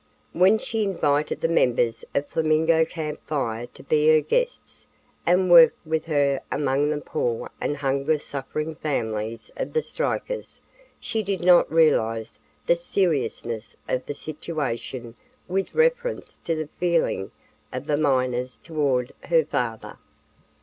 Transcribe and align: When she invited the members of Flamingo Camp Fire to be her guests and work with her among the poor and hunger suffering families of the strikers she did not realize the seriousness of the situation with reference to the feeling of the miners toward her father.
When 0.33 0.57
she 0.57 0.81
invited 0.81 1.41
the 1.41 1.47
members 1.47 2.03
of 2.15 2.25
Flamingo 2.25 2.85
Camp 2.85 3.19
Fire 3.27 3.67
to 3.67 3.83
be 3.83 4.07
her 4.07 4.19
guests 4.19 4.87
and 5.27 5.47
work 5.51 5.75
with 5.85 6.05
her 6.07 6.41
among 6.51 6.89
the 6.89 6.99
poor 7.01 7.51
and 7.61 7.77
hunger 7.77 8.17
suffering 8.17 8.73
families 8.73 9.51
of 9.57 9.73
the 9.73 9.83
strikers 9.83 10.59
she 10.99 11.21
did 11.21 11.41
not 11.45 11.71
realize 11.71 12.39
the 12.65 12.75
seriousness 12.75 13.77
of 13.87 14.03
the 14.07 14.15
situation 14.15 15.13
with 15.47 15.75
reference 15.75 16.37
to 16.45 16.55
the 16.55 16.69
feeling 16.79 17.29
of 17.71 17.85
the 17.85 17.95
miners 17.95 18.57
toward 18.57 19.11
her 19.25 19.45
father. 19.45 19.99